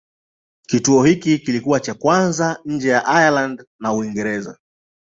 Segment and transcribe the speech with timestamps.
[0.67, 4.57] Kituo hiki kilikuwa cha kwanza nje ya Ireland na Uingereza.